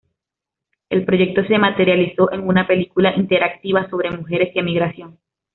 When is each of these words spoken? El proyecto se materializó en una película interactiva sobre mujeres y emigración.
El 0.89 1.05
proyecto 1.05 1.43
se 1.45 1.59
materializó 1.59 2.31
en 2.33 2.47
una 2.47 2.65
película 2.65 3.13
interactiva 3.15 3.87
sobre 3.87 4.09
mujeres 4.09 4.49
y 4.55 4.57
emigración. 4.57 5.19